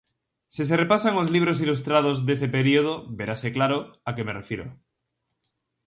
Se 0.53 0.63
se 0.69 0.77
repasan 0.83 1.19
os 1.21 1.31
libros 1.35 1.61
ilustrados 1.65 2.17
dese 2.27 2.47
período 2.57 2.93
verase 3.19 3.49
claro 3.57 3.77
a 4.07 4.09
que 4.15 4.25
me 4.27 4.35
refiro. 4.39 4.65